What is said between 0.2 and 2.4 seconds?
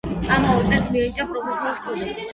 ამავე წელს მიენიჭა პროფესორის წოდება.